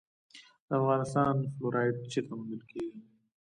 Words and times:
د 0.67 0.69
افغانستان 0.81 1.33
فلورایټ 1.53 1.95
چیرته 2.11 2.33
موندل 2.37 2.61
کیږي؟ 2.69 2.99